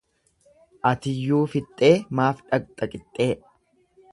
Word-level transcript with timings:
Atiyyuu 0.91 1.41
fixxee 1.51 1.93
maaf 2.21 2.43
dhaqxa 2.49 2.91
qixxee? 2.95 3.31